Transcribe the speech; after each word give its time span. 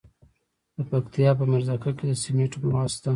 د 0.75 0.77
پکتیا 0.91 1.29
په 1.39 1.43
میرزکه 1.51 1.91
کې 1.97 2.05
د 2.09 2.11
سمنټو 2.23 2.57
مواد 2.63 2.89
شته. 2.95 3.09